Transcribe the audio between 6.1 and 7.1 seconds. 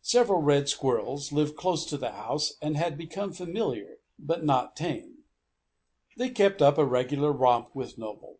They kept up a